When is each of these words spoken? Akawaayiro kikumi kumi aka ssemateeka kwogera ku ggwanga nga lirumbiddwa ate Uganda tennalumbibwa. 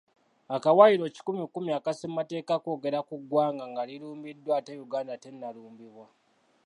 Akawaayiro 0.55 1.05
kikumi 1.15 1.41
kumi 1.53 1.69
aka 1.77 1.91
ssemateeka 1.93 2.53
kwogera 2.63 2.99
ku 3.07 3.15
ggwanga 3.21 3.63
nga 3.71 3.83
lirumbiddwa 3.89 4.51
ate 4.59 4.71
Uganda 4.85 5.13
tennalumbibwa. 5.23 6.05